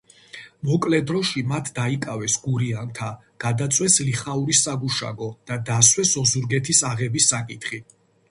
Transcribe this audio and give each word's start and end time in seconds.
მოკლე 0.67 0.99
დროში 1.09 1.41
მათ 1.51 1.67
დაიკავეს 1.75 2.37
გურიანთა, 2.45 3.09
გადაწვეს 3.43 3.99
ლიხაურის 4.07 4.63
საგუშაგო 4.69 5.29
და 5.51 5.59
დასვეს 5.69 6.17
ოზურგეთის 6.25 6.83
აღების 6.93 7.29
საკითხი. 7.35 7.83